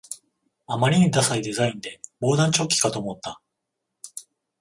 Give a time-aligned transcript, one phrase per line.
[0.65, 3.39] あまりにダサいデザインで防弾チョッキかと思った